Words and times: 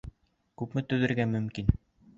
Күпме 0.61 0.85
түҙергә 0.95 1.31
мөмкин. 1.37 1.75